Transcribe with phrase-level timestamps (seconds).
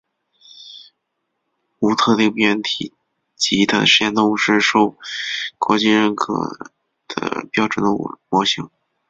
[1.77, 2.91] 无特定病原体
[3.35, 4.97] 级的实验动物是受
[5.59, 6.33] 国际认可
[7.07, 8.67] 的标准动物模型。